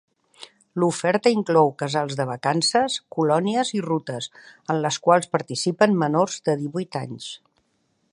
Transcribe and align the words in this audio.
L'oferta 0.83 1.33
inclou 1.33 1.69
casals 1.81 2.15
de 2.21 2.25
vacances, 2.29 2.95
colònies 3.17 3.73
i 3.81 3.83
rutes 3.89 4.29
en 4.75 4.81
les 4.87 4.99
quals 5.09 5.31
participen 5.37 5.95
menors 6.05 6.41
de 6.51 6.57
divuit 6.63 6.99
anys. 7.03 7.29